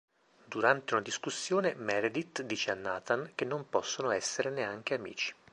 [0.45, 5.31] Durante una discussione Meredith dice a Nathan che non possono essere neanche amici.